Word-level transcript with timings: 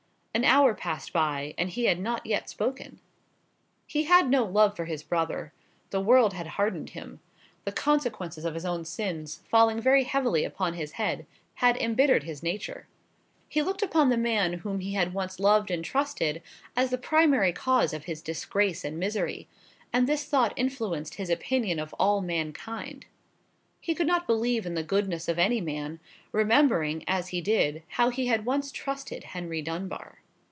An 0.33 0.45
hour 0.45 0.73
passed 0.73 1.11
by, 1.11 1.53
and 1.57 1.69
he 1.69 1.85
had 1.85 1.99
not 1.99 2.25
yet 2.25 2.49
spoken. 2.49 3.01
He 3.85 4.03
had 4.03 4.29
no 4.29 4.45
love 4.45 4.77
for 4.77 4.85
his 4.85 5.03
brother. 5.03 5.51
The 5.89 5.99
world 5.99 6.33
had 6.33 6.47
hardened 6.55 6.91
him. 6.91 7.19
The 7.65 7.73
consequences 7.73 8.45
of 8.45 8.53
his 8.53 8.63
own 8.63 8.85
sins, 8.85 9.41
falling 9.49 9.81
very 9.81 10.05
heavily 10.05 10.45
upon 10.45 10.73
his 10.75 10.93
head, 10.93 11.25
had 11.55 11.75
embittered 11.75 12.23
his 12.23 12.41
nature. 12.41 12.87
He 13.49 13.61
looked 13.61 13.81
upon 13.83 14.09
the 14.09 14.15
man 14.15 14.53
whom 14.59 14.79
he 14.79 14.93
had 14.93 15.13
once 15.13 15.37
loved 15.37 15.69
and 15.69 15.83
trusted 15.83 16.41
as 16.77 16.91
the 16.91 16.97
primary 16.97 17.51
cause 17.51 17.93
of 17.93 18.05
his 18.05 18.21
disgrace 18.21 18.85
and 18.85 18.97
misery, 18.97 19.49
and 19.91 20.07
this 20.07 20.23
thought 20.23 20.53
influenced 20.55 21.15
his 21.15 21.29
opinion 21.29 21.77
of 21.77 21.93
all 21.99 22.21
mankind. 22.21 23.05
He 23.81 23.93
could 23.95 24.07
not 24.07 24.27
believe 24.27 24.65
in 24.65 24.75
the 24.75 24.83
goodness 24.83 25.27
of 25.27 25.37
any 25.39 25.59
man, 25.59 25.99
remembering, 26.31 27.03
as 27.07 27.29
he 27.29 27.41
did, 27.41 27.83
how 27.89 28.09
he 28.09 28.27
had 28.27 28.45
once 28.45 28.71
trusted 28.71 29.23
Henry 29.25 29.61
Dunbar. 29.61 30.19